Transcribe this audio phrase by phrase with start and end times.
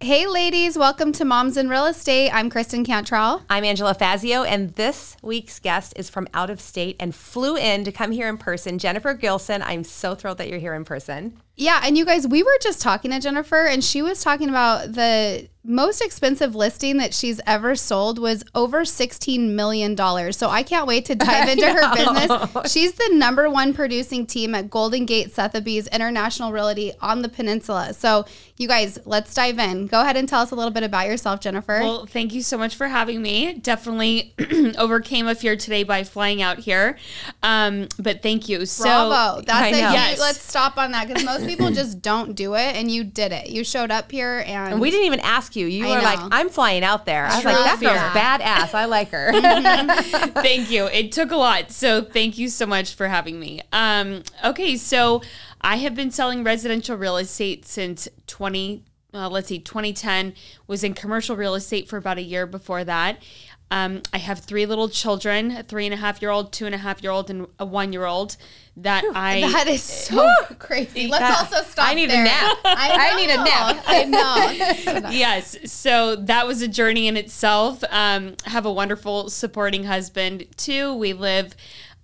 [0.00, 2.30] Hey, ladies, welcome to Moms in Real Estate.
[2.30, 3.42] I'm Kristen Cantrell.
[3.50, 7.82] I'm Angela Fazio, and this week's guest is from out of state and flew in
[7.82, 8.78] to come here in person.
[8.78, 11.40] Jennifer Gilson, I'm so thrilled that you're here in person.
[11.56, 14.92] Yeah, and you guys, we were just talking to Jennifer, and she was talking about
[14.92, 19.94] the most expensive listing that she's ever sold was over $16 million.
[20.32, 22.72] So I can't wait to dive into her business.
[22.72, 27.92] She's the number one producing team at Golden Gate Sotheby's International Realty on the peninsula.
[27.92, 28.24] So,
[28.56, 29.86] you guys, let's dive in.
[29.88, 31.80] Go ahead and tell us a little bit about yourself, Jennifer.
[31.80, 33.52] Well, thank you so much for having me.
[33.52, 34.34] Definitely
[34.78, 36.96] overcame a fear today by flying out here.
[37.42, 38.64] Um, but thank you.
[38.64, 39.42] So, Bravo.
[39.42, 39.92] That's I a know.
[39.92, 40.18] Yes.
[40.18, 43.50] let's stop on that because most people just don't do it, and you did it.
[43.50, 45.57] You showed up here, and, And we didn't even ask you.
[45.66, 46.18] You I were like.
[46.30, 47.24] I'm flying out there.
[47.24, 48.74] I was like, True that girl's badass.
[48.74, 49.32] I like her.
[50.42, 50.86] thank you.
[50.86, 51.70] It took a lot.
[51.70, 53.60] So thank you so much for having me.
[53.72, 55.22] Um, okay, so
[55.60, 60.34] I have been selling residential real estate since 20, uh, let's see, 2010.
[60.66, 63.22] Was in commercial real estate for about a year before that.
[63.70, 66.74] Um, I have three little children, a three and a half year old, two and
[66.74, 68.36] a half year old, and a one year old
[68.78, 70.26] that I that is so
[70.58, 71.08] crazy.
[71.08, 71.86] Let's That- also stop.
[71.88, 72.56] I need a nap.
[72.64, 73.84] I need a nap.
[73.86, 75.10] I know.
[75.10, 75.70] yes.
[75.70, 77.84] So that was a journey in itself.
[77.90, 80.94] Um, have a wonderful supporting husband too.
[80.94, 81.54] We live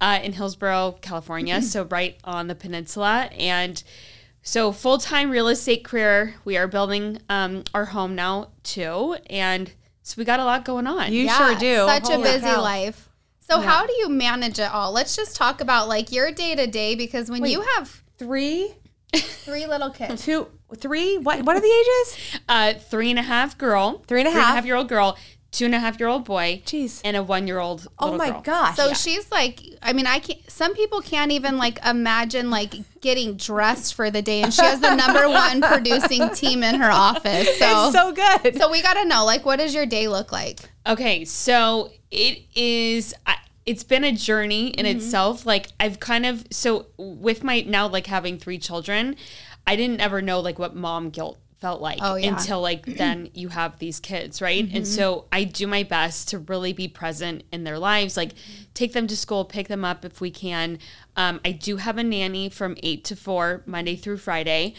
[0.01, 3.83] uh, in Hillsborough, California, so right on the peninsula, and
[4.43, 6.35] so full time real estate career.
[6.45, 9.73] We are building um, our home now too, and
[10.05, 11.13] so we got a lot going on.
[11.13, 11.87] You sure do.
[11.87, 12.63] Such a busy cow.
[12.63, 13.09] life.
[13.41, 14.93] So how do you manage it all?
[14.93, 18.73] Let's just talk about like your day to day because when you have Three,
[19.15, 21.19] three little kids, two, three.
[21.19, 21.43] What?
[21.45, 22.41] What are the ages?
[22.49, 24.65] uh, three and a half girl, Three and a half.
[24.65, 25.19] year old girl,
[25.55, 27.01] two and a half year old boy, Jeez.
[27.05, 27.87] and a one year old.
[27.99, 28.41] Oh my girl.
[28.43, 28.77] gosh.
[28.77, 30.39] so she's like, I mean, I can't.
[30.51, 34.81] Some people can't even like imagine like getting dressed for the day, and she has
[34.81, 37.47] the number one producing team in her office.
[37.59, 38.57] So, it's so good.
[38.59, 40.61] so we got to know like, what does your day look like?
[40.87, 43.15] Okay, so it is.
[43.27, 43.37] I,
[43.67, 44.99] it's been a journey in Mm-hmm.
[44.99, 45.47] itself.
[45.47, 49.17] Like I've kind of so with my now like having three children,
[49.67, 52.27] I didn't ever know like what mom guilt felt like Oh, yeah.
[52.29, 52.37] Mm-hmm.
[52.39, 54.69] until like then you have these kids, right?
[54.77, 58.33] And so I do my best to really be present in their lives, like
[58.75, 60.79] take them to school, pick them up if we can.
[61.17, 64.75] Um, I do have a nanny from eight to four Monday through Friday.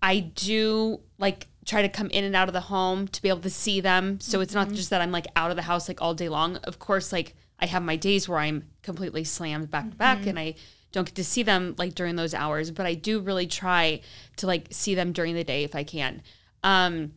[0.00, 3.40] I do like try to come in and out of the home to be able
[3.40, 4.20] to see them.
[4.20, 4.68] So it's Mm-hmm.
[4.70, 6.56] not just that I'm like out of the house like all day long.
[6.70, 10.28] Of course, like I have my days where I'm completely slammed back to back Mm-hmm.
[10.28, 10.54] and I
[10.92, 14.00] don't get to see them like during those hours, but I do really try
[14.36, 16.22] to like see them during the day if I can.
[16.64, 17.12] Um,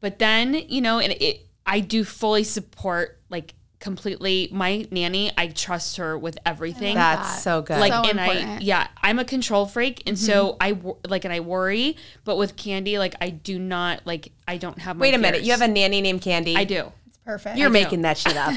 [0.00, 5.30] but then, you know, and it, I do fully support like completely my nanny.
[5.36, 7.78] I trust her with everything That's so good.
[7.78, 10.76] like So and i yeah i'm a control freak and so i
[11.06, 14.96] like and i worry but with candy like i do not like i don't have
[14.96, 15.42] my Wait a minute.
[15.42, 16.56] You have a nanny named Candy.
[16.56, 17.58] i do It's perfect.
[17.58, 18.54] You're making that shit up.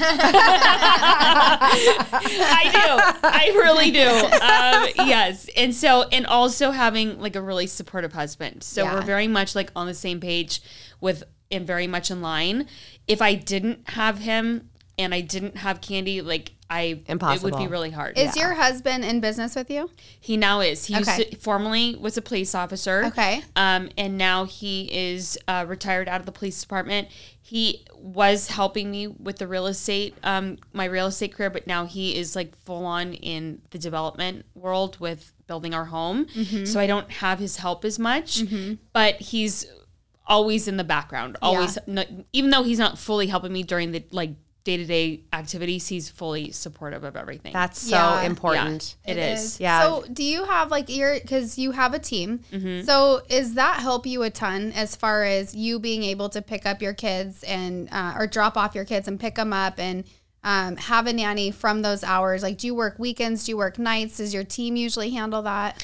[1.62, 7.66] i do i really do um yes and so and also having like a really
[7.66, 8.94] supportive husband so Yeah.
[8.94, 10.62] we're very much like on the same page
[11.00, 12.66] with and very much in line
[13.08, 17.48] if i didn't have him and i didn't have candy like i impossible.
[17.48, 19.90] it would be really hard Is your husband in business with you?
[20.20, 20.84] He now is.
[20.86, 21.16] He Okay.
[21.18, 23.06] used to, formerly was a police officer.
[23.06, 23.42] Okay.
[23.56, 27.08] Um, and now he is uh, retired out of the police department.
[27.42, 31.84] He was helping me with the real estate, um, my real estate career, but now
[31.84, 36.26] he is like full on in the development world with building our home.
[36.26, 36.64] Mm-hmm.
[36.64, 38.42] So I don't have his help as much,
[38.92, 39.66] but he's
[40.26, 41.36] always in the background.
[41.42, 44.30] Always, no, even though he's not fully helping me during the like
[44.64, 47.52] day to day activities, he's fully supportive of everything.
[47.52, 48.22] That's so Yeah.
[48.22, 48.96] important.
[49.06, 49.58] it is.
[49.58, 49.80] Yeah.
[49.82, 52.40] So, do you have like your because you have a team?
[52.52, 52.84] Mm-hmm.
[52.84, 56.66] So, is that help you a ton as far as you being able to pick
[56.66, 60.04] up your kids and uh, or drop off your kids and pick them up and
[60.44, 62.42] um, have a nanny from those hours?
[62.42, 63.44] Like, do you work weekends?
[63.44, 64.18] Do you work nights?
[64.18, 65.82] Does your team usually handle that?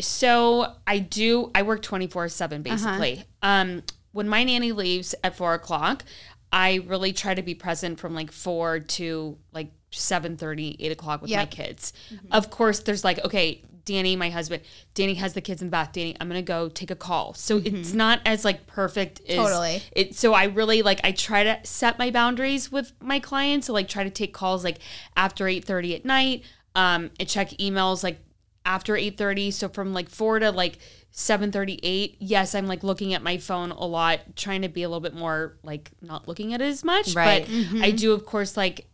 [0.00, 1.50] So I do.
[1.54, 2.74] I work twenty four seven Uh-huh.
[2.76, 3.24] basically.
[3.42, 3.82] Um,
[4.12, 6.04] when my nanny leaves at four o'clock,
[6.52, 11.30] I really try to be present from like four to like 7 8 o'clock with
[11.30, 11.50] my Yep.
[11.50, 11.92] kids.
[12.30, 14.62] Of course, there's like okay, Danny, my husband,
[14.94, 15.92] Danny has the kids in the bath.
[15.92, 17.34] Danny, I'm gonna go take a call.
[17.34, 19.82] So it's not as like perfect as Totally.
[19.92, 20.14] it.
[20.16, 23.68] So I really like I try to set my boundaries with my clients.
[23.68, 24.78] So like try to take calls like
[25.16, 26.42] after 8:30 at night.
[26.74, 28.18] Um, and check emails like
[28.66, 29.52] after 8:30.
[29.52, 30.78] So from like four to like
[31.16, 32.16] 7:38.
[32.20, 35.14] Yes, I'm like looking at my phone a lot, trying to be a little bit
[35.14, 37.14] more like not looking at it as much.
[37.14, 37.48] Right.
[37.72, 38.86] But I do of course like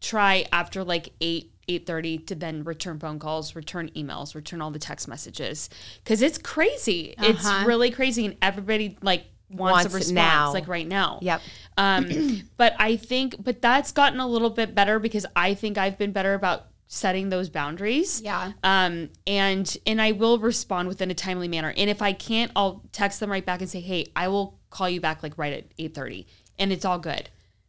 [0.00, 4.78] try after like 8 8.30 to then return phone calls return emails return all the
[4.78, 5.68] text messages
[6.02, 10.52] because it's crazy it's really crazy and everybody like wants, Wants a response now.
[10.54, 11.42] like right now Yep.
[11.76, 15.98] um, but i think but that's gotten a little bit better because i think i've
[15.98, 18.52] been better about setting those boundaries Yeah.
[18.64, 22.82] um and and i will respond within a timely manner and if i can't i'll
[22.92, 25.76] text them right back and say hey i will call you back like right at
[25.76, 26.24] 8.30
[26.58, 27.28] and it's all good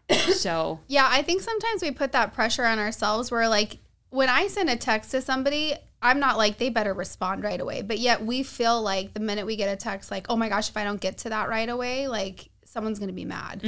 [0.33, 3.77] so Yeah, I think sometimes we put that pressure on ourselves where like
[4.09, 7.83] when I send a text to somebody, I'm not like they better respond right away.
[7.83, 10.67] But yet we feel like the minute we get a text like, "Oh my gosh,
[10.69, 13.61] if I don't get to that right away, like someone's going to be mad."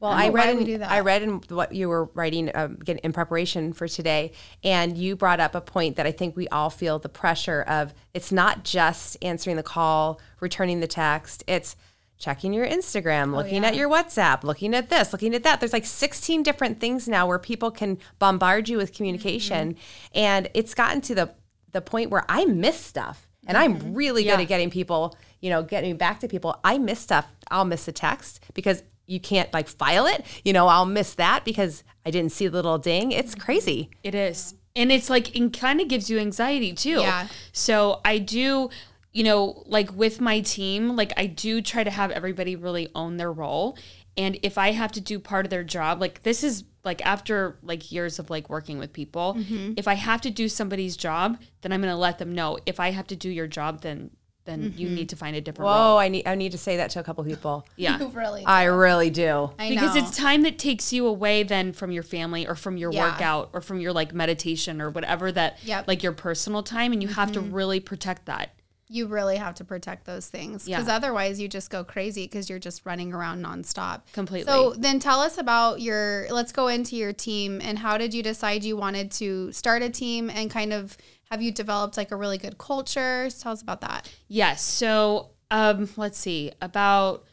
[0.00, 0.90] Well, I I read in, we do that.
[0.90, 4.32] I read in what you were writing um, in preparation for today,
[4.64, 7.94] and you brought up a point that I think we all feel the pressure of.
[8.14, 11.44] It's not just answering the call, returning the text.
[11.46, 11.76] It's
[12.18, 15.60] checking your Instagram, looking at your WhatsApp, looking at this, looking at that.
[15.60, 19.76] There's like 16 different things now where people can bombard you with communication,
[20.14, 21.34] and it's gotten to the
[21.70, 23.94] the point where I miss stuff, and I'm mm-hmm.
[23.94, 26.60] really good at getting people, you know, getting back to people.
[26.62, 27.32] I miss stuff.
[27.50, 30.24] I'll miss a text because you can't like file it.
[30.44, 33.10] You know, I'll miss that because I didn't see the little ding.
[33.10, 33.40] It's mm-hmm.
[33.40, 33.90] crazy.
[34.04, 34.54] It is.
[34.76, 37.00] And it's like it kind of gives you anxiety too.
[37.00, 37.26] Yeah.
[37.52, 38.70] So I do,
[39.12, 43.16] you know, like with my team, like I do try to have everybody really own
[43.16, 43.76] their role.
[44.18, 47.56] And if I have to do part of their job, like this is like after
[47.62, 49.74] like years of like working with people, Mm-hmm.
[49.76, 52.58] if I have to do somebody's job, then I'm going to let them know.
[52.66, 54.10] If I have to do your job, then
[54.44, 54.78] then Mm-hmm.
[54.80, 55.94] you need to find a different role.
[55.94, 57.66] Whoa, I need I need to say that to a couple people.
[57.76, 57.98] Yeah.
[57.98, 59.50] You really I really do.
[59.58, 60.00] I because know.
[60.02, 63.10] it's time that takes you away then from your family or from your Yeah.
[63.12, 65.80] workout or from your like meditation or whatever that Yep.
[65.82, 65.90] Mm-hmm.
[65.90, 68.54] like your personal time and you have to really protect that
[68.90, 70.96] you really have to protect those things because Yeah.
[70.96, 74.02] otherwise you just go crazy because you're just running around nonstop.
[74.12, 74.50] Completely.
[74.50, 76.26] So then tell us about your.
[76.30, 79.90] Let's go into your team and how did you decide you wanted to start a
[79.90, 80.96] team and kind of
[81.30, 83.28] have you developed like a really good culture?
[83.40, 84.10] Tell us about that.
[84.28, 87.24] yes so um let's see about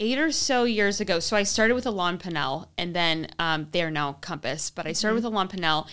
[0.00, 3.82] eight or so years ago so i started with Alain Pinel, and then um, they
[3.82, 5.86] are now compass but i started with Alain Pinel,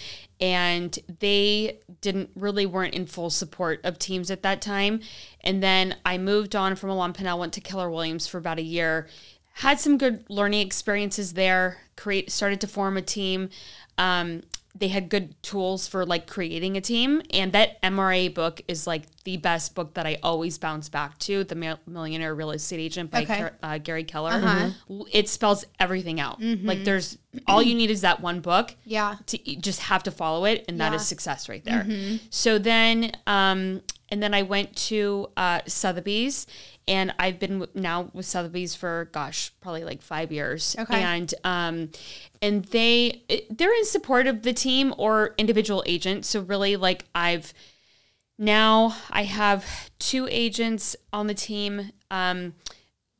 [0.44, 5.00] and they didn't really weren't in full support of teams at that time.
[5.42, 8.64] And then i moved on from Alain Pinel, went to keller williams for about a
[8.64, 9.08] year
[9.54, 13.50] had some good learning experiences there create started to form a team.
[13.98, 14.42] Um,
[14.76, 19.04] they had good tools for like creating a team and that mra book is like
[19.24, 23.22] the best book that i always bounce back to the millionaire real estate agent by
[23.22, 23.50] Okay.
[23.62, 24.32] Uh, gary keller
[24.90, 27.18] L- it spells everything out like there's
[27.48, 29.18] all you need is that one book Yeah.
[29.28, 30.96] to just have to follow it and that Yeah.
[30.98, 31.88] is success right there
[32.32, 33.82] so then um
[34.14, 36.46] and then i went to uh sotheby's
[36.88, 41.02] and i've been w- now with sotheby's for gosh probably like five years Okay.
[41.02, 41.90] and um
[42.42, 47.06] and they it- they're in support of the team or individual agents so really like
[47.16, 47.54] i've
[48.40, 49.64] now I have
[50.00, 52.56] two agents on the team, um,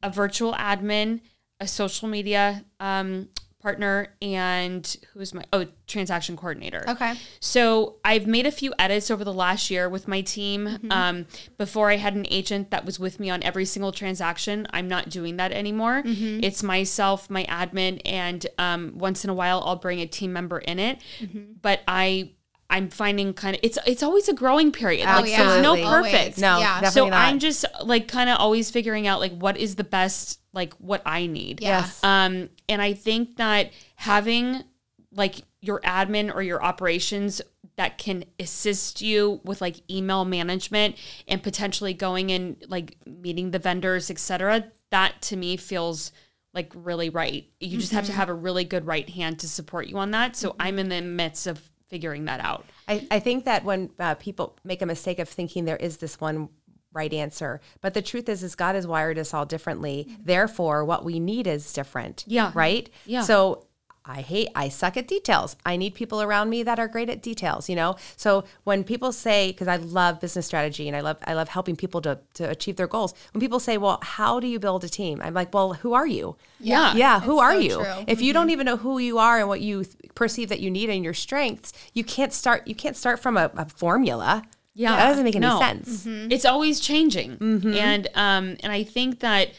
[0.02, 1.22] a virtual admin,
[1.60, 3.30] a social media um,
[3.64, 6.84] partner, and who's my oh transaction coordinator.
[6.88, 7.14] Okay.
[7.40, 10.68] So I've made a few edits over the last year with my team.
[10.68, 10.92] Mm-hmm.
[10.92, 11.26] Um,
[11.58, 14.68] before I had an agent that was with me on every single transaction.
[14.72, 16.04] I'm not doing that anymore.
[16.04, 16.44] Mm-hmm.
[16.44, 20.60] It's myself, my admin, and um, once in a while I'll bring a team member
[20.60, 21.00] in it.
[21.20, 21.54] Mm-hmm.
[21.62, 22.32] But I.
[22.70, 25.06] I'm finding kind of it's it's always a growing period.
[25.08, 25.84] Oh, like there's no Absolutely.
[25.84, 26.16] perfect.
[26.16, 26.38] Always.
[26.40, 26.82] No, Yeah.
[26.82, 27.20] definitely So not.
[27.28, 31.02] I'm just like kind of always figuring out like what is the best like what
[31.06, 31.62] I need.
[31.62, 32.04] Yes.
[32.04, 34.64] Um, and I think that having
[35.12, 37.42] like your admin or your operations
[37.76, 40.96] that can assist you with like email management
[41.28, 44.66] and potentially going and like meeting the vendors, etc.
[44.92, 46.12] That to me feels
[46.54, 47.48] like really right.
[47.60, 50.36] You just have to have a really good right hand to support you on that.
[50.36, 52.66] So I'm in the midst of figuring that out.
[52.88, 56.20] I, I think that when uh, people make a mistake of thinking there is this
[56.20, 56.50] one
[56.92, 60.08] right answer, but the truth is, is God has wired us all differently.
[60.24, 62.24] Therefore, what we need is different.
[62.26, 62.52] Yeah.
[62.56, 62.90] Right.
[63.06, 63.22] Yeah.
[63.22, 63.68] So
[64.06, 65.56] I hate, I suck at details.
[65.66, 67.96] I need people around me that are great at details, you know?
[68.18, 71.76] So when people say, because I love business strategy and I love, I love helping
[71.78, 73.14] people to, to achieve their goals.
[73.32, 75.22] When people say, well, how do you build a team?
[75.24, 76.36] I'm like, well, who are you?
[76.60, 76.96] Yeah.
[76.96, 77.22] Yeah.
[77.22, 77.76] Who are so you?
[77.76, 77.84] true.
[77.86, 78.04] Mm-hmm.
[78.10, 80.70] If you don't even know who you are and what you th- perceive that you
[80.70, 84.44] need and your strengths, you can't start, you can't start from a, a formula.
[84.76, 85.60] Yeah, That doesn't make any no.
[85.60, 86.06] sense.
[86.08, 89.52] It's always changing, and um, and I think that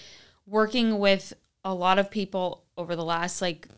[0.44, 1.32] working with
[1.64, 3.68] a lot of people over the last like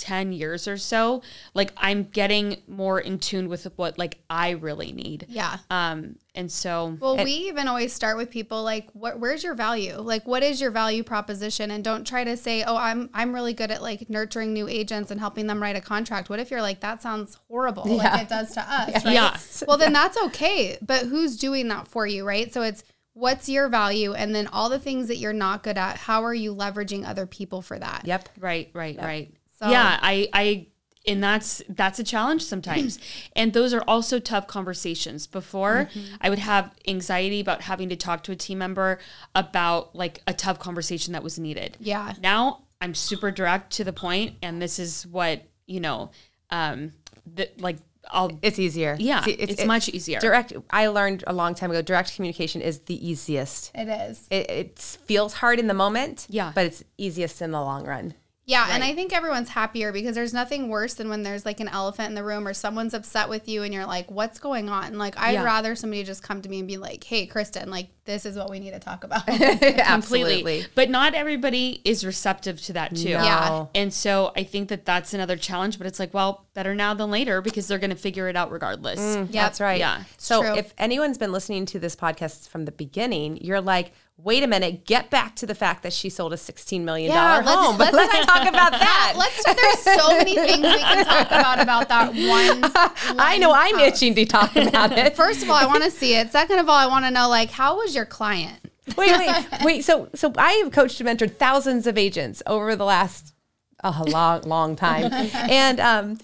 [0.00, 1.20] 10 years or so
[1.52, 5.58] like i'm getting more in tune with what like i really need Yeah.
[5.70, 9.96] um and so Well, we even always start with people like, what, where's your value?
[9.96, 11.72] Like, what is your value proposition?
[11.72, 15.10] And don't try to say, oh, I'm, I'm really good at like nurturing new agents
[15.10, 16.30] and helping them write a contract.
[16.30, 19.12] What if you're like, that sounds horrible, like it does to us, right?
[19.12, 19.36] Yeah.
[19.66, 20.78] Well, then that's okay.
[20.80, 22.54] But who's doing that for you, right?
[22.54, 25.96] So it's what's your value, and then all the things that you're not good at.
[25.96, 28.02] How are you leveraging other people for that?
[28.04, 28.28] Yep.
[28.38, 30.66] right right right So- yeah i i
[31.06, 32.98] and that's that's a challenge sometimes
[33.36, 35.88] and those are also tough conversations before
[36.20, 38.98] i would have anxiety about having to talk to a team member
[39.34, 42.12] about like a tough conversation that was needed Yeah.
[42.22, 46.10] now i'm super direct to the point and this is what you know
[46.50, 46.92] um
[47.34, 47.76] that like
[48.10, 48.96] i'll It's easier.
[48.98, 50.20] Yeah, See, it's much easier.
[50.20, 50.52] Direct.
[50.70, 51.80] I learned a long time ago.
[51.82, 53.70] Direct communication is the easiest.
[53.74, 54.26] It is.
[54.30, 56.26] It, it feels hard in the moment.
[56.30, 56.50] Yeah.
[56.54, 58.14] but it's easiest in the long run.
[58.46, 61.68] Yeah, and I think everyone's happier because there's nothing worse than when there's like an
[61.68, 64.98] elephant in the room or someone's upset with you and you're like, "What's going on?"
[64.98, 65.44] Like, I'd Yeah.
[65.44, 68.50] rather somebody just come to me and be like, "Hey, Kristen, like this is what
[68.50, 70.66] we need to talk about." completely Absolutely.
[70.74, 73.22] but not everybody is receptive to that too No.
[73.24, 73.66] Yeah.
[73.74, 77.10] and so i think that that's another challenge but it's like well better now than
[77.12, 79.78] later because they're going to figure it out regardless Mm, That's right.
[79.78, 80.02] Yeah.
[80.18, 80.54] So true.
[80.56, 84.84] if anyone's been listening to this podcast from the beginning, you're like, wait a minute,
[84.86, 87.78] get back to the fact that she sold a $16 million Yeah, let's- home.
[87.78, 89.14] But let's- let's talk about that.
[89.16, 89.44] Let's.
[89.44, 93.16] There's so many things we can talk about about that one.
[93.18, 95.16] I know one I'm itching to talk about it.
[95.16, 96.32] First of all, I want to see it.
[96.32, 98.58] Second of all, I want to know like how was your client?
[98.96, 99.84] wait, wait, wait.
[99.84, 103.34] So, so I have coached and mentored thousands of agents over the last
[103.82, 106.18] a long, long time, and um,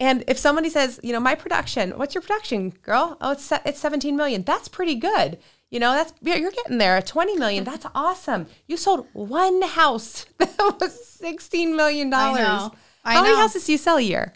[0.00, 3.16] and if somebody says, you know, my production, what's your production, girl?
[3.20, 4.42] Oh, it's it's 17 million.
[4.42, 5.38] That's pretty good.
[5.70, 7.00] You know, that's you're getting there.
[7.02, 7.64] 20 million.
[7.64, 8.46] That's awesome.
[8.66, 12.40] You sold one house that was 16 million dollars.
[12.40, 12.72] know.
[13.04, 14.32] I How many houses do you sell a year?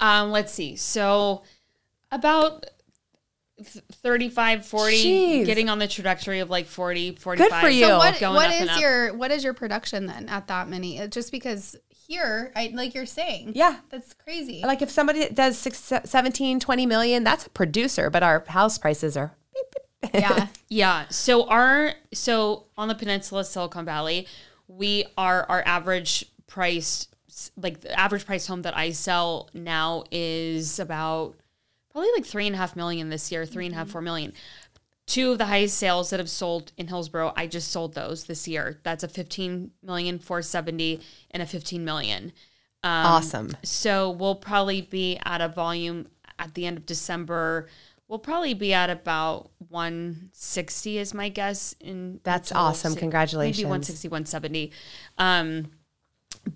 [0.00, 1.42] um let's see so
[2.10, 2.66] about
[3.58, 5.46] th- 35 40 Jeez.
[5.46, 7.82] getting on the trajectory of like 40 45 for you.
[7.82, 8.80] So So what, going what up and up.
[8.80, 11.06] your what is your production then at that many?
[11.08, 13.76] Just because here, I like you're saying, Yeah.
[13.90, 14.62] that's crazy.
[14.64, 19.16] Like if somebody does six, 17, 20 million, that's a producer, but our house prices
[19.16, 19.37] are beep, beep.
[20.14, 21.08] Yeah, Yeah.
[21.08, 24.26] So our so on the peninsula Silicon Valley,
[24.66, 27.08] we are our average price
[27.56, 31.36] like the average price home that I sell now is about
[31.92, 34.32] probably like three and a half million this year, three and a half, four million.
[35.06, 38.46] Two of the highest sales that have sold in Hillsborough, I just sold those this
[38.46, 38.78] year.
[38.82, 41.00] That's a 15 million 470
[41.30, 42.32] and a 15 million.
[42.82, 43.56] Um, awesome.
[43.64, 47.68] So we'll probably be at a volume at the end of December.
[48.08, 51.74] We'll probably be at about 160 is my guess.
[51.80, 52.94] In That's awesome.
[52.94, 53.58] So Congratulations.
[53.58, 54.72] Maybe 160, 170.
[55.18, 55.70] Um,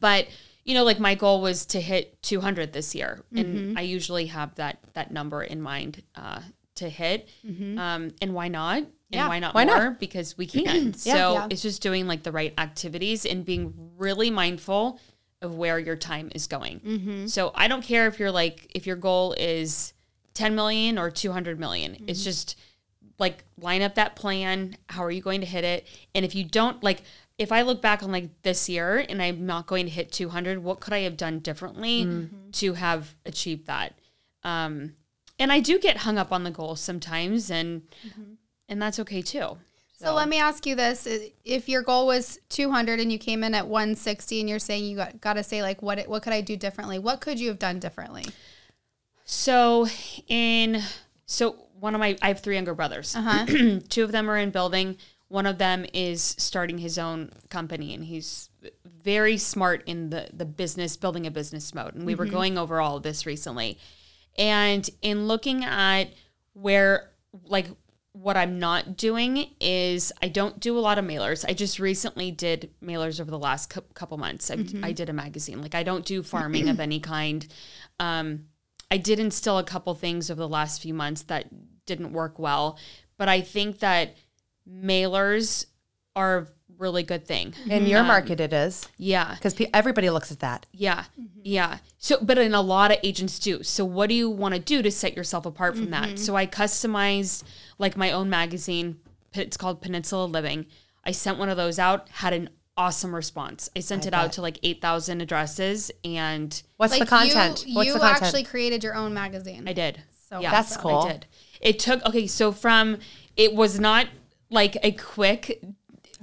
[0.01, 0.29] but
[0.65, 4.55] you know, like my goal was to hit 200 this year, and I usually have
[4.55, 6.41] that that number in mind uh,
[6.77, 7.29] to hit.
[7.45, 8.79] Um, and why not?
[8.79, 9.29] And Yeah.
[9.29, 9.99] why not Why not?
[10.01, 10.95] Because we can.
[10.95, 11.47] so Yeah.
[11.51, 15.01] it's just doing like the right activities and being really mindful
[15.43, 17.27] of where your time is going.
[17.29, 19.93] So I don't care if you're like if your goal is
[20.35, 21.97] 10 million or 200 million.
[22.07, 22.25] It's mm-hmm.
[22.25, 22.59] just
[23.19, 24.77] like line up that plan.
[24.89, 25.87] How are you going to hit it?
[26.15, 27.03] And if you don't like
[27.39, 30.63] if I look back on like this year and I'm not going to hit 200,
[30.63, 32.51] what could I have done differently mm-hmm.
[32.53, 33.95] to have achieved that?
[34.45, 34.95] Um
[35.39, 38.35] and I do get hung up on the goal sometimes and mm-hmm.
[38.69, 39.59] and that's okay too.
[40.03, 41.07] So let me ask you this:
[41.45, 44.97] If your goal was 200 and you came in at 160, and you're saying you
[44.97, 46.99] got, got to say like, what what could I do differently?
[46.99, 48.27] What could you have done differently?
[49.25, 49.87] So
[50.29, 50.83] in
[51.27, 53.15] so one of my I have three younger brothers.
[53.17, 53.79] Uh-huh.
[53.89, 54.97] Two of them are in building.
[55.29, 58.51] One of them is starting his own company and he's
[58.85, 61.95] very smart in the the business building a business mode.
[61.95, 63.79] And we were going over all of this recently.
[64.39, 66.05] And in looking at
[66.55, 67.11] where
[67.45, 67.69] like
[68.13, 71.47] what I'm not doing is I don't do a lot of mailers.
[71.49, 74.51] I just recently did mailers over the last cou- couple months.
[74.51, 75.63] I, I did a magazine.
[75.63, 77.47] Like I don't do farming of any kind.
[77.99, 78.49] Um,
[78.93, 81.47] I did instill a couple things over the last few months that
[81.87, 82.79] didn't work well,
[83.17, 84.17] but I think that
[84.71, 85.65] mailers
[86.15, 86.47] are a
[86.77, 87.55] really good thing.
[87.71, 89.33] In your um, market, it is Yeah.
[89.35, 90.67] because pe- everybody looks at that.
[90.73, 91.05] Yeah.
[91.43, 91.79] Yeah.
[91.97, 93.63] So, but in a lot of agents do.
[93.63, 96.09] So, what do you want to do to set yourself apart from that?
[96.09, 96.17] Mm-hmm.
[96.17, 97.45] So, I customized
[97.79, 98.99] like my own magazine.
[99.33, 100.67] It's called Peninsula Living.
[101.03, 103.69] I sent one of those out, had an awesome response.
[103.77, 107.67] I sent it out to like 8,000 addresses and What's the content?
[107.67, 108.23] You, What's you the content?
[108.23, 109.69] actually created your own magazine.
[109.69, 110.03] I did.
[110.31, 110.51] So Yeah.
[110.51, 110.83] That's awesome.
[110.83, 110.99] cool.
[111.03, 111.27] I did.
[111.61, 112.99] It took okay, so from
[113.37, 114.09] it was not
[114.51, 115.63] like a quick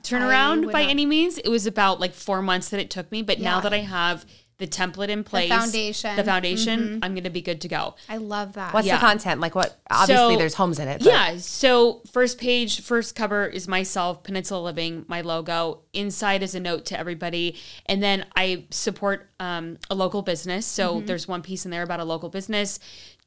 [0.01, 1.37] turnaround by not- any means.
[1.37, 3.21] It was about like four months that it took me.
[3.21, 4.25] But now that I have
[4.59, 6.09] the template in place, foundation.
[6.09, 6.17] Mm-hmm.
[6.17, 7.95] the foundation, I'm gonna be good to go.
[8.09, 8.73] I love that.
[8.73, 8.97] What's Yeah.
[8.97, 9.39] the content?
[9.39, 9.79] Like what?
[9.89, 10.99] Obviously, So- there's homes in it.
[10.99, 11.37] but- Yeah.
[11.37, 15.79] So first page, first cover is myself, Peninsula Living, my logo.
[15.93, 20.65] Inside is a note to everybody, and then I support um, a local business.
[20.65, 21.05] So Mm-hmm.
[21.05, 22.77] there's one piece in there about a local business.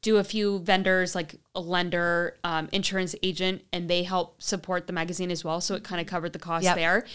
[0.03, 4.93] Do a few vendors like a lender, um, insurance agent, and they help support the
[4.93, 5.59] magazine as well.
[5.61, 6.75] So it kind of covered the cost Yep.
[6.75, 7.05] there,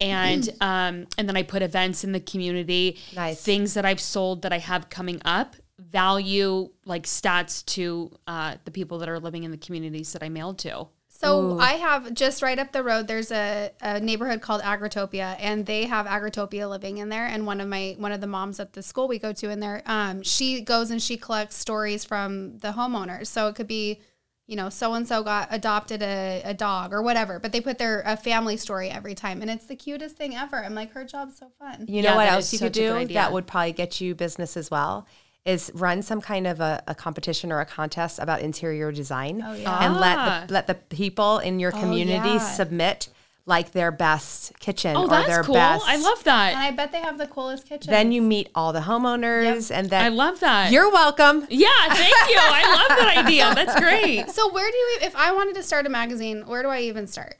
[0.00, 3.42] and um, and then I put events in the community, Nice.
[3.42, 8.70] things that I've sold that I have coming up value like stats to uh, the
[8.70, 10.86] people that are living in the communities that I mailed to.
[11.18, 13.08] So I have just right up the road.
[13.08, 17.26] There's a, a neighborhood called Agrotopia, and they have Agrotopia living in there.
[17.26, 19.60] And one of my one of the moms at the school we go to in
[19.60, 23.28] there, um, she goes and she collects stories from the homeowners.
[23.28, 24.00] So it could be,
[24.46, 27.78] you know, so and so got adopted a, a dog or whatever, but they put
[27.78, 30.62] their a family story every time, and it's the cutest thing ever.
[30.62, 31.86] I'm like, her job's so fun.
[31.88, 34.00] You Yeah, know what else you could such a good do that would probably get
[34.00, 35.06] you business as well?
[35.46, 39.42] Is run some kind of a, a competition or a contest about interior design.
[39.46, 39.78] Oh, yeah.
[39.86, 40.00] And Ah.
[40.00, 42.38] let the let the people in your community yeah.
[42.38, 43.08] submit
[43.48, 45.54] like their best kitchen Oh, or that's their cool.
[45.54, 45.84] best.
[45.86, 46.48] I love that.
[46.54, 46.58] And.
[46.58, 47.88] I bet they have the coolest kitchen.
[47.92, 50.72] Then you meet all the homeowners, and then I love that.
[50.72, 51.46] You're welcome.
[51.48, 52.40] yeah, thank you.
[52.40, 53.54] I love that idea.
[53.54, 54.28] That's great.
[54.30, 54.98] So where do you?
[55.02, 57.36] If I wanted to start a magazine, where do I even start?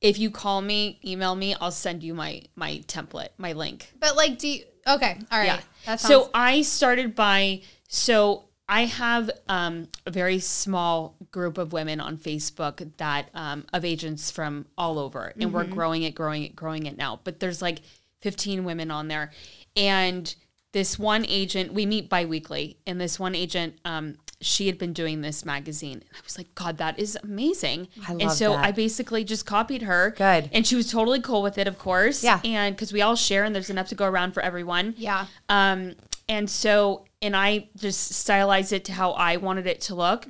[0.00, 3.92] If you call me, email me, I'll send you my my template, my link.
[4.00, 4.64] But like, do you?
[4.86, 5.46] Okay, all right.
[5.46, 5.60] Yeah.
[5.86, 11.72] That sounds, So I started by so I have um, a very small group of
[11.72, 16.44] women on Facebook that um, of agents from all over, and we're growing it, growing
[16.44, 17.20] it, growing it now.
[17.22, 17.80] But there's like
[18.22, 19.30] 15 women on there,
[19.76, 20.34] and
[20.72, 23.78] this one agent we meet biweekly, and this one agent.
[23.84, 27.88] Um, she had been doing this magazine, and I was like, "God, that is amazing!"
[28.06, 28.64] I and love so that.
[28.64, 30.14] I basically just copied her.
[30.16, 30.50] Good.
[30.52, 32.22] and she was totally cool with it, of course.
[32.22, 32.40] Yeah.
[32.44, 34.94] and because we all share, and there's enough to go around for everyone.
[34.98, 35.26] yeah.
[35.48, 35.94] Um,
[36.28, 40.26] and so, and I just stylized it to how I wanted it to look.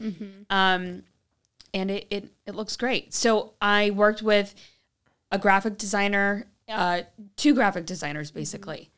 [0.51, 1.03] Um,
[1.75, 3.15] and it, it, it looks great.
[3.15, 4.55] So I worked with
[5.31, 7.03] a graphic designer, uh,
[7.37, 8.91] two graphic designers, basically.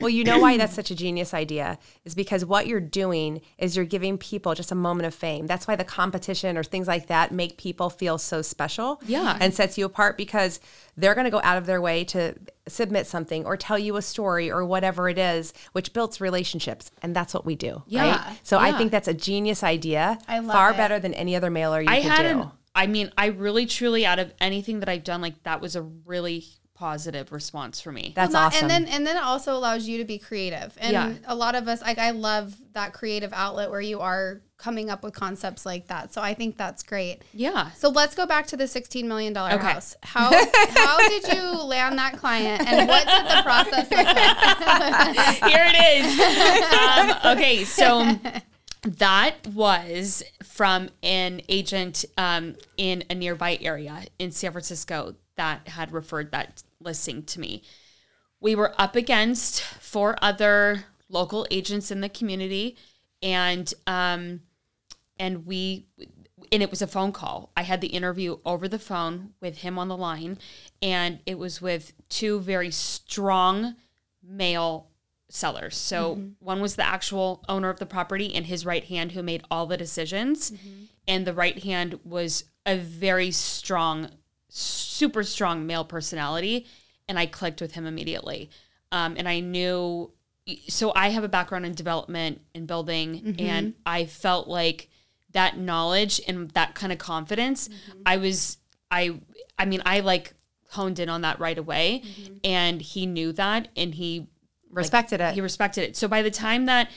[0.00, 3.76] Well, you know why that's such a genius idea is because what you're doing is
[3.76, 5.46] you're giving people just a moment of fame.
[5.46, 9.00] That's why the competition or things like that make people feel so special.
[9.06, 9.38] Yeah.
[9.40, 10.60] And sets you apart because
[10.96, 12.34] they're going to go out of their way to
[12.66, 16.90] submit something or tell you a story or whatever it is, which builds relationships.
[17.02, 17.82] And that's what we do.
[17.86, 18.26] Yeah.
[18.26, 18.38] Right?
[18.42, 20.18] So I think that's a genius idea.
[20.28, 20.52] I love it.
[20.52, 20.76] Far it.
[20.76, 22.40] better than any other mailer you I could had do.
[22.40, 25.76] an, I mean, I really, truly, out of anything that I've done, like that was
[25.76, 26.44] a really
[26.74, 28.12] positive response for me.
[28.16, 28.68] that's Not- awesome.
[28.68, 30.76] And then and then it also allows you to be creative.
[30.80, 31.12] And Yeah.
[31.26, 35.04] a lot of us like I love that creative outlet where you are coming up
[35.04, 36.12] with concepts like that.
[36.12, 37.22] So I think that's great.
[37.32, 37.70] yeah.
[37.72, 39.66] So let's go back to the sixteen million dollar Okay.
[39.72, 39.94] house.
[40.02, 40.30] How
[40.70, 45.50] how did you land that client and what did the process look like?
[45.52, 47.24] Here it is.
[47.24, 48.18] um, okay, so
[48.98, 55.92] that was from an agent um, in a nearby area in San Francisco that had
[55.92, 57.62] referred that listing to me.
[58.40, 62.76] We were up against four other local agents in the community,
[63.22, 64.40] and um,
[65.18, 65.86] and we
[66.52, 67.50] and it was a phone call.
[67.56, 70.38] I had the interview over the phone with him on the line,
[70.82, 73.76] and it was with two very strong
[74.22, 74.90] male
[75.30, 75.76] sellers.
[75.76, 79.42] So one was the actual owner of the property and his right hand who made
[79.50, 80.52] all the decisions,
[81.08, 84.10] and the right hand was a very strong,
[84.56, 86.66] super strong male personality,
[87.08, 88.50] and I clicked with him immediately.
[88.92, 90.12] Um, and I knew
[90.68, 93.40] so I have a background in development and building, mm-hmm.
[93.46, 94.88] and I felt like
[95.32, 98.00] that knowledge and that kind of confidence, mm-hmm.
[98.06, 98.58] I was
[98.90, 99.18] I
[99.58, 100.34] I mean I like
[100.70, 102.34] honed in on that right away, mm-hmm.
[102.44, 104.28] and he knew that, and he
[104.70, 105.34] Respected it.
[105.34, 105.96] he respected it.
[105.96, 106.90] So by the time that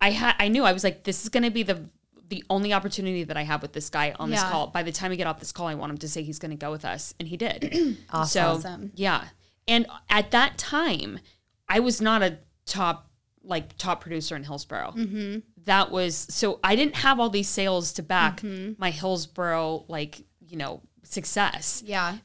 [0.00, 1.88] I had, I knew I was like, this is going to be the
[2.28, 4.66] the only opportunity that I have with this guy on this call.
[4.68, 6.50] By the time we get off this call, I want him to say he's going
[6.50, 7.96] to go with us, and he did.
[8.12, 8.60] Awesome.
[8.60, 9.24] So yeah,
[9.68, 11.20] and at that time,
[11.68, 13.10] I was not a top
[13.44, 14.92] like top producer in Hillsborough.
[14.96, 15.38] Mm-hmm.
[15.64, 18.72] That was so I didn't have all these sales to back Mm-hmm.
[18.78, 21.82] my Hillsborough like you know success.
[21.86, 22.18] Yeah.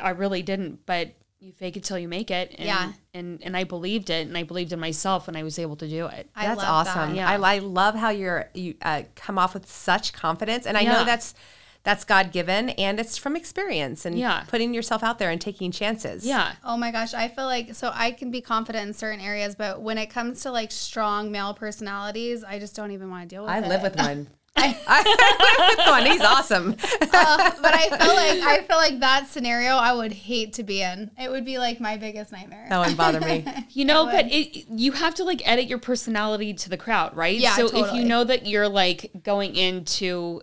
[0.00, 2.54] I really didn't, but you fake it till you make it.
[2.58, 2.92] And, Yeah.
[3.14, 5.88] And and I believed it, and I believed in myself, and I was able to
[5.88, 6.28] do it.
[6.36, 7.10] I that's love awesome.
[7.10, 7.16] That.
[7.16, 7.28] Yeah.
[7.30, 10.92] I, I love how you're you uh, come off with such confidence, and I Yeah.
[10.92, 11.34] know that's
[11.82, 14.44] that's God given, and it's from experience and Yeah.
[14.48, 16.26] putting yourself out there and taking chances.
[16.26, 16.52] Yeah.
[16.62, 19.80] Oh my gosh, I feel like so I can be confident in certain areas, but
[19.80, 23.42] when it comes to like strong male personalities, I just don't even want to deal
[23.44, 23.66] with I it.
[23.68, 24.28] live with one.
[24.56, 26.06] I, I, one.
[26.10, 26.76] he's awesome.
[27.12, 30.80] Uh, but I feel like I feel like that scenario I would hate to be
[30.80, 31.10] in.
[31.18, 32.66] It would be like my biggest nightmare.
[32.68, 33.44] That wouldn't bother me.
[33.70, 37.36] You know, but it, you have to like edit your personality to the crowd, right?
[37.36, 40.42] Yeah, So if you know that you're like going into,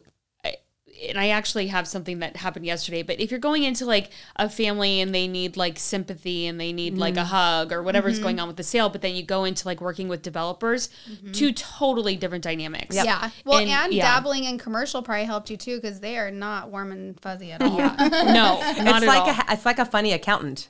[1.10, 4.50] and I actually have something that happened yesterday, but if you're going into like a
[4.50, 7.28] family and they need like sympathy and they need like a Mm-hmm.
[7.28, 10.08] hug or whatever's going on with the sale, but then you go into like working
[10.08, 10.90] with developers,
[11.34, 12.96] two totally different dynamics.
[12.96, 13.06] Mm-hmm.
[13.06, 13.30] Yeah.
[13.46, 14.16] Well, and, And- yeah.
[14.16, 17.62] dabbling in commercial probably helped you too because they are not warm and fuzzy at
[17.62, 17.78] all.
[17.78, 17.96] Yeah.
[17.98, 19.30] No, not It's at like all.
[19.30, 20.70] a it's like a funny accountant.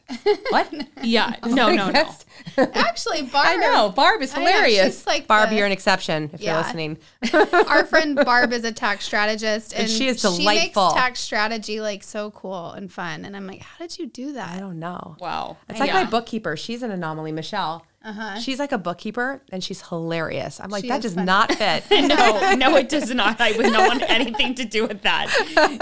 [0.50, 0.74] What?
[1.04, 2.16] yeah, no, no, no.
[2.58, 3.48] Actually, Barb.
[3.48, 3.90] I know.
[3.90, 5.06] Barb is I know, hilarious.
[5.08, 6.54] like Barb, the- you're an exception if Yeah.
[6.54, 6.98] you're listening.
[7.68, 10.38] Our friend Barb is a tax strategist, and, she is She makes
[10.74, 10.92] delightful.
[10.92, 13.26] tax strategy like so cool and fun.
[13.26, 14.56] And I'm like, how did you do that?
[14.56, 15.16] I don't know.
[15.20, 15.58] Wow.
[15.70, 16.04] It's like Yeah.
[16.04, 16.56] my bookkeeper.
[16.58, 17.86] She's an anomaly, Michelle.
[18.04, 18.40] Uh-huh.
[18.40, 20.62] She's like a bookkeeper, and she's hilarious.
[20.62, 21.26] I'm like, She that is does funny.
[21.26, 21.84] not fit.
[21.92, 23.42] no, no, it does not.
[23.42, 25.28] I would not want anything to do with that.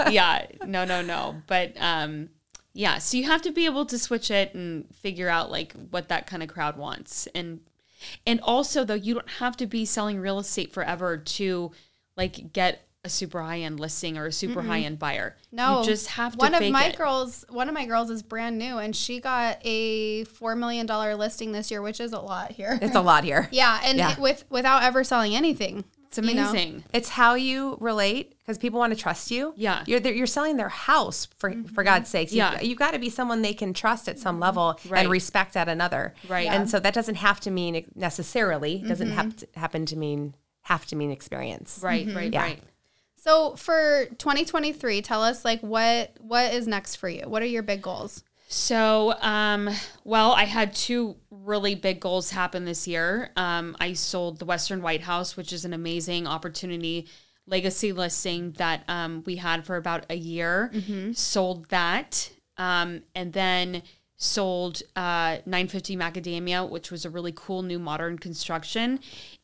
[0.10, 1.36] Yeah, no, no, no.
[1.46, 2.30] But um,
[2.72, 6.08] yeah, so you have to be able to switch it and figure out like what
[6.08, 7.60] that kind of crowd wants, and
[8.26, 11.70] and also though you don't have to be selling real estate forever to
[12.16, 15.36] like get a super high end listing or a super high end buyer.
[15.52, 16.38] No, you just have to.
[16.38, 16.98] One of my it.
[16.98, 21.14] girls, one of my girls is brand new, and she got a four million dollar
[21.14, 22.78] listing this year, which is a lot here.
[22.82, 23.48] It's a lot here.
[23.52, 24.12] yeah, and Yeah.
[24.12, 25.84] it- with without ever selling anything.
[26.08, 26.50] It's you know?
[26.50, 26.84] amazing.
[26.92, 29.54] It's how you relate because people want to trust you.
[29.56, 29.84] Yeah.
[29.86, 31.82] you're you're selling their house for for mm-hmm.
[31.82, 32.32] God's sakes.
[32.32, 32.60] You- Yeah.
[32.60, 34.42] you've got to be someone they can trust at some mm-hmm.
[34.42, 35.00] level Right.
[35.02, 36.14] and respect at another.
[36.28, 36.48] Right.
[36.48, 39.52] and so that doesn't have to mean necessarily doesn't have mm-hmm.
[39.52, 41.78] to happen to mean have to mean experience.
[41.82, 42.42] Right, right, Yeah.
[42.42, 42.62] right.
[43.26, 47.22] So for 2023, tell us like what what is next for you?
[47.26, 48.22] What are your big goals?
[48.48, 49.68] So, um,
[50.04, 53.30] well, I had two really big goals happen this year.
[53.34, 57.08] Um, I sold the Western White House, which is an amazing opportunity
[57.48, 60.70] legacy listing that um, we had for about a year.
[61.12, 63.82] Sold that, um, and then
[64.16, 69.00] sold uh, 950 Macadamia, which was a really cool new modern construction.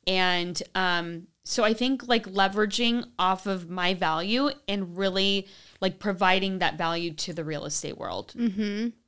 [0.06, 5.48] And um, so I think like leveraging off of my value and really
[5.80, 8.34] like providing that value to the real estate world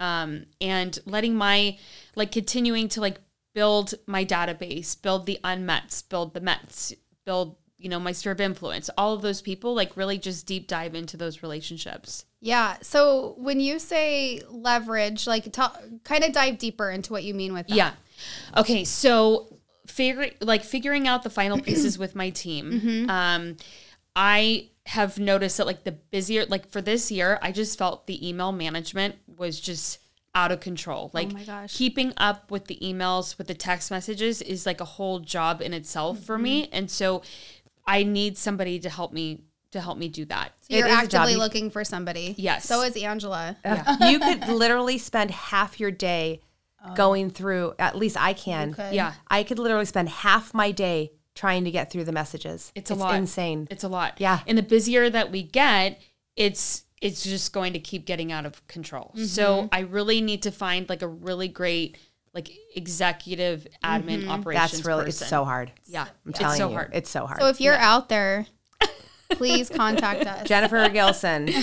[0.00, 1.78] um, and letting my
[2.16, 3.18] like continuing to like
[3.54, 6.92] build my database, build the unmets, build the Mets,
[7.24, 10.66] build you know my sphere of influence, all of those people, like really just deep
[10.66, 12.24] dive into those relationships.
[12.40, 12.76] Yeah.
[12.82, 17.52] So when you say leverage, like tell, kind of dive deeper into what you mean
[17.52, 17.76] with that.
[17.76, 17.92] Yeah.
[18.56, 18.84] Okay.
[18.84, 23.08] So figure like figuring out the final pieces with my team.
[23.10, 23.56] Um,
[24.16, 28.26] I have noticed that like the busier like for this year, I just felt the
[28.26, 29.98] email management was just
[30.34, 31.10] out of control.
[31.12, 31.76] Like my gosh.
[31.76, 35.72] keeping up with the emails, with the text messages is like a whole job in
[35.72, 36.68] itself for me.
[36.72, 37.22] And so
[37.86, 40.52] I need somebody to help me to help me do that.
[40.60, 41.20] So you're It is a job.
[41.22, 42.34] actively looking for somebody.
[42.38, 42.64] Yes.
[42.64, 43.56] So is Angela.
[44.08, 46.40] you could literally spend half your day
[46.94, 47.74] going through.
[47.78, 48.74] At least I can.
[48.92, 49.14] Yeah.
[49.28, 52.72] I could literally spend half my day trying to get through the messages.
[52.74, 53.14] It's a lot.
[53.14, 53.66] insane.
[53.70, 54.14] It's a lot.
[54.18, 54.40] Yeah.
[54.46, 56.00] And the busier that we get,
[56.36, 59.12] it's it's just going to keep getting out of control.
[59.16, 59.66] So mm-hmm.
[59.72, 61.98] I really need to find like a really great
[62.32, 64.30] like executive admin mm-hmm.
[64.30, 64.72] operations.
[64.72, 65.70] That's really it's so hard.
[65.86, 66.02] Yeah.
[66.02, 66.90] I'm it's telling so you, hard.
[66.94, 67.40] it's so hard.
[67.40, 68.46] So if you're out there,
[69.36, 70.46] please contact us.
[70.48, 71.46] Jennifer Gilson.
[71.48, 71.54] you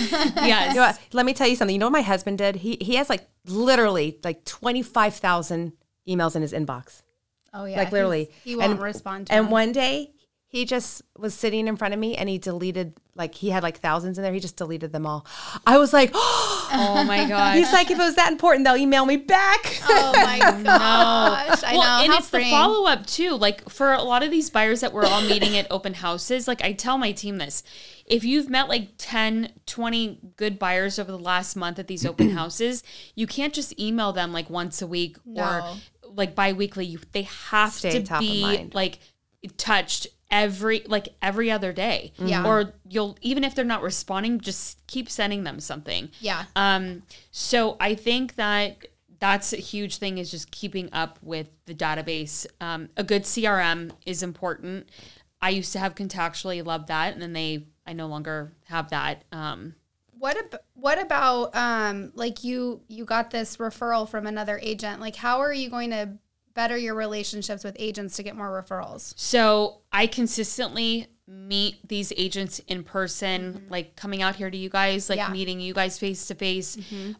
[0.48, 0.92] know?
[1.12, 1.74] Let me tell you something.
[1.74, 2.56] You know what my husband did?
[2.56, 5.72] He he has like literally like twenty five thousand
[6.08, 7.02] emails in his inbox.
[7.54, 7.76] Oh yeah.
[7.78, 8.30] like he's- literally.
[8.44, 9.50] He won't and, respond to And them.
[9.50, 10.10] one day
[10.52, 13.78] he just was sitting in front of me and he deleted like he had like
[13.78, 14.34] thousands in there.
[14.34, 15.26] He just deleted them all.
[15.66, 17.56] I was like, oh my god.
[17.56, 19.80] he's like, if it was that important, they'll email me back.
[19.88, 21.62] Oh my gosh.
[21.64, 22.04] I well, know.
[22.04, 22.46] and How it's freeing.
[22.46, 23.30] the follow up too.
[23.34, 26.62] Like for a lot of these buyers that we're all meeting at open houses, like
[26.62, 27.62] I tell my team this.
[28.04, 32.30] If you've met like 10, 20 good buyers over the last month at these open
[32.36, 32.82] houses,
[33.14, 35.42] you can't just email them like once a week No.
[36.04, 36.84] or like bi-weekly.
[36.84, 38.74] You, they have Stay to top of be mind.
[38.74, 38.98] like
[39.56, 42.12] touched every like every other day.
[42.18, 42.44] Yeah.
[42.46, 46.08] Or you'll even if they're not responding, just keep sending them something.
[46.20, 46.46] Yeah.
[46.56, 48.78] Um, so I think that
[49.20, 52.44] that's a huge thing is just keeping up with the database.
[52.60, 54.88] Um, a good CRM is important.
[55.40, 59.24] I used to have contactually, loved that, and then they I no longer have that.
[59.30, 59.74] Um,
[60.18, 65.00] What ab- what about um like you you got this referral from another agent?
[65.00, 66.10] Like how are you going to
[66.54, 69.12] better your relationships with agents to get more referrals?
[69.16, 75.08] so I consistently meet these agents in person, like coming out here to you guys,
[75.08, 75.28] like Yeah.
[75.30, 76.76] meeting you guys face to face,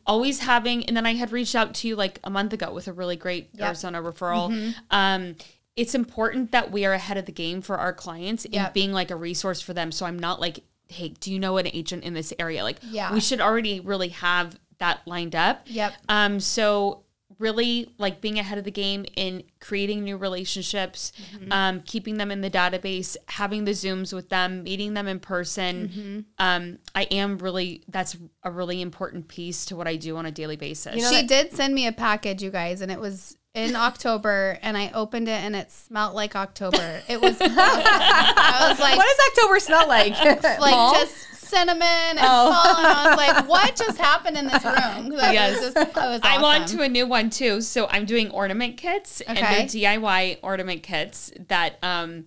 [0.07, 0.85] always having.
[0.87, 3.17] And then I had reached out to you like a month ago with a really
[3.17, 3.67] great Yep.
[3.69, 4.75] Arizona referral.
[4.91, 5.37] Um,
[5.77, 8.65] it's important that we are ahead of the game for our clients Yep.
[8.67, 9.93] and being like a resource for them.
[9.93, 12.65] So I'm not like, hey, do you know an agent in this area?
[12.65, 13.15] Like, Yeah.
[13.15, 15.63] we should already really have that lined up.
[15.67, 15.95] Yep.
[16.09, 17.05] Um, so
[17.43, 21.13] really like being ahead of the game in creating new relationships,
[21.51, 26.25] um, keeping them in the database, having the Zooms with them, meeting them in person.
[26.39, 30.31] Um, I am really that's a really important piece to what I do on a
[30.31, 30.95] daily basis.
[31.11, 34.91] she did send me a package, you guys, and it was in October, and I
[34.95, 37.03] opened it, and it smelled like October.
[37.09, 37.37] It was.
[37.41, 40.19] I was like, What does October smell like?
[40.59, 40.95] like Fall?
[40.95, 45.11] just cinnamon and fall, and I was like, what just happened in this room?
[45.11, 45.61] Like, Yes.
[45.75, 47.61] just, I'm on to a new one too.
[47.61, 49.67] So I'm doing ornament kits and they're
[50.01, 52.25] DIY ornament kits that um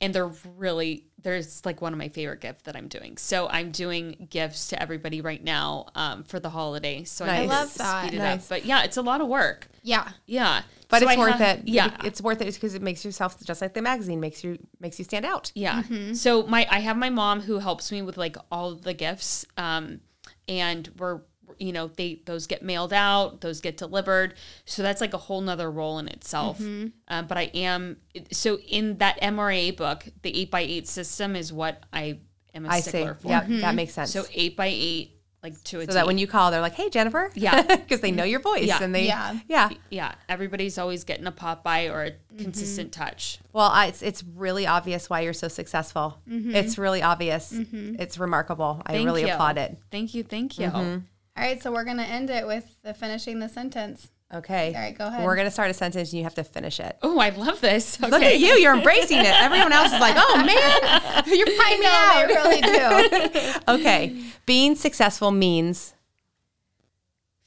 [0.00, 3.16] and they're really there's like one of my favorite gifts that I'm doing.
[3.16, 7.02] So I'm doing gifts to everybody right now um for the holiday.
[7.04, 7.38] So I Nice.
[7.38, 8.06] I to love that.
[8.06, 8.42] speed it Nice.
[8.44, 8.48] up.
[8.50, 9.66] But yeah, it's a lot of work.
[9.82, 10.08] Yeah.
[10.26, 10.62] Yeah.
[10.88, 11.68] But So it's I worth have- it.
[11.68, 11.96] Yeah.
[12.04, 15.04] It's worth it because it makes yourself just like the magazine makes you makes you
[15.04, 15.50] stand out.
[15.54, 15.82] Yeah.
[16.12, 19.44] So my I have my mom who helps me with like all the gifts.
[19.56, 20.00] Um
[20.46, 21.22] and we're
[21.58, 24.34] you know, they those get mailed out, those get delivered.
[24.64, 26.60] So that's like a whole nother role in itself.
[26.60, 27.98] Um, but I am
[28.30, 32.18] so in that MRA book, the eight by eight system is what I
[32.54, 32.90] am a I see.
[32.90, 33.28] stickler for.
[33.28, 33.76] Yeah, that mm-hmm.
[33.76, 34.12] makes sense.
[34.12, 35.14] So So, eight by eight,
[35.44, 37.62] like to a that when you call, they're like, "Hey, Jennifer," Yeah.
[37.76, 38.82] because they know your voice Yeah.
[38.82, 39.38] and they, Yeah.
[39.46, 39.70] yeah.
[39.90, 42.38] yeah, everybody's always getting a pop by or a mm-hmm.
[42.42, 43.40] consistent touch.
[43.52, 46.18] Well, I, it's it's really obvious why you're so successful.
[46.26, 47.52] It's really obvious.
[47.52, 48.82] It's remarkable.
[48.86, 49.32] I really you.
[49.32, 49.76] applaud it.
[49.90, 51.02] Thank you, thank you.
[51.36, 54.10] All right, so we're gonna end it with the finishing the sentence.
[54.32, 54.72] Okay.
[54.74, 55.24] All right, go ahead.
[55.24, 56.96] We're gonna start a sentence and you have to finish it.
[57.02, 58.00] Oh, I love this.
[58.00, 59.26] Look at you, you're embracing it.
[59.26, 63.60] Everyone else is like, "Oh man, you're freaking me I out." really do.
[63.74, 65.94] Okay, being successful means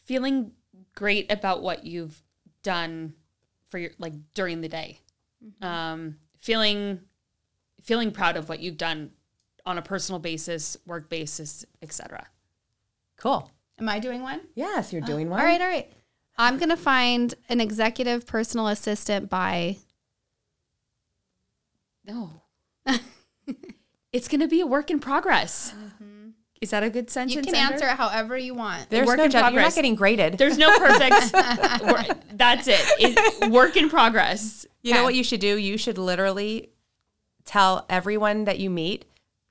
[0.06, 0.52] feeling
[0.96, 2.22] great about what you've
[2.64, 3.14] done
[3.70, 5.00] for your like during the day
[5.62, 7.00] um feeling
[7.84, 9.12] feeling proud of what you've done
[9.66, 12.26] on a personal basis work basis etc
[13.18, 13.52] cool.
[13.80, 14.42] Am I doing one?
[14.56, 15.40] Yes, you're oh, doing one.
[15.40, 15.92] All right, all right.
[16.38, 19.78] I'm gonna find an executive personal assistant by.
[22.06, 22.42] no
[24.14, 26.30] it's gonna be a work in progress mm-hmm.
[26.62, 27.74] is that a good sentence You can Ender?
[27.74, 28.90] answer it however you want.
[28.90, 29.56] There's Work no in judgment.
[29.56, 30.38] You're not getting graded.
[30.38, 31.32] there's no perfect
[32.38, 32.80] that's it.
[33.00, 35.58] it work in progress You know what you should do?
[35.58, 36.70] You should literally
[37.46, 39.06] tell everyone that you meet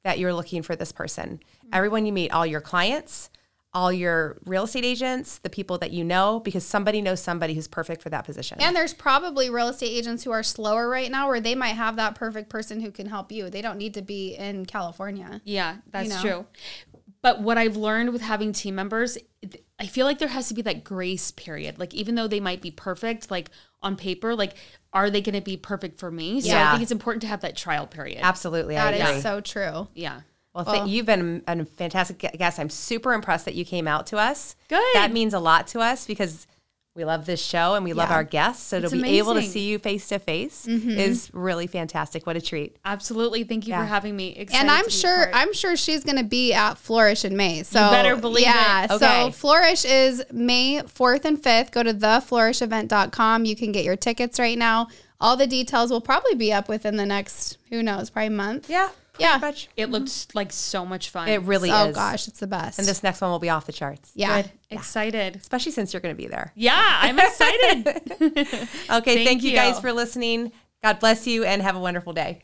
[0.05, 1.41] that you're looking for this person.
[1.62, 1.69] Hmm.
[1.73, 3.29] Everyone you meet, all your clients,
[3.77, 7.69] all your real estate agents, the people that you know, because somebody knows somebody who's
[7.69, 8.57] perfect for that position.
[8.59, 11.97] And there's probably real estate agents who are slower right now where they might have
[11.97, 13.51] that perfect person who can help you.
[13.51, 15.43] They don't need to be in California.
[15.45, 16.23] Yeah, that's know?
[16.23, 16.47] true.
[17.21, 19.19] But what I've learned with having team members,
[19.79, 21.79] I feel like there has to be that grace period.
[21.79, 23.51] Like even though they might be perfect, like
[23.83, 24.55] on paper, like
[24.95, 26.41] are they going to be perfect for me?
[26.41, 28.21] So I think it's important to have that trial period.
[28.23, 29.17] Absolutely, I That agree.
[29.19, 29.89] is so true.
[29.95, 30.23] Yeah.
[30.64, 32.59] Well, th- you've been a fantastic guest.
[32.59, 34.57] I'm super impressed that you came out to us.
[34.69, 34.95] Good.
[34.95, 36.47] That means a lot to us because
[36.97, 38.69] we love this show and we love our guests.
[38.69, 40.90] So It's to be able to see you face to face mm-hmm.
[40.90, 42.27] is really fantastic.
[42.27, 42.79] What a treat.
[42.87, 43.45] Absolutely.
[43.45, 43.83] Thank you Yeah.
[43.83, 44.31] for having me.
[44.35, 45.37] Excited And I'm to be a sure part.
[45.37, 47.64] I'm sure she's going to be at Flourish in May.
[47.64, 48.90] So better believe yeah, it.
[48.92, 49.27] Okay.
[49.27, 51.71] So Flourish is May 4th and 5th.
[51.71, 53.45] Go to theflourishevent.com.
[53.45, 54.88] You can get your tickets right now.
[55.21, 58.71] All the details will probably be up within the next who knows, probably month.
[58.71, 58.88] Yeah.
[59.18, 59.38] Yeah.
[59.40, 59.68] much.
[59.76, 60.38] it looks mm-hmm.
[60.38, 61.29] like so much fun.
[61.29, 61.88] It really oh is.
[61.90, 62.79] Oh gosh, it's the best.
[62.79, 64.12] And this next one will be off the charts.
[64.14, 64.42] yeah.
[64.42, 64.50] Good.
[64.70, 65.37] Excited.
[65.37, 66.52] Especially since you're going to be there.
[66.55, 68.68] Yeah, I'm excited.
[68.90, 69.16] Okay.
[69.16, 69.57] Thank, Thank you you.
[69.57, 70.52] guys for listening.
[70.83, 72.42] God bless you and have a wonderful day.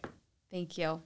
[0.50, 1.02] Thank you.